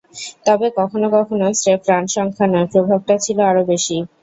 তবে 0.45 0.67
কখনো 0.77 1.07
কখনো 1.15 1.45
স্রেফ 1.59 1.81
রানসংখ্যা 1.89 2.45
নয়, 2.47 2.67
প্রভাবটা 2.73 3.15
ছিল 3.25 3.37
আরও 3.43 3.61
অনেক 3.61 3.69
বেশি। 3.71 3.97